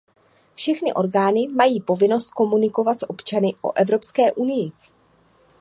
[0.55, 4.71] Všechny orgány mají povinnost komunikovat s občany o Evropské unii.